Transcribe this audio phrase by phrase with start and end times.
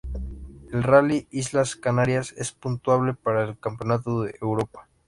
[0.71, 4.89] El Rally Islas Canarias es puntuable para el Campeonato de Europa.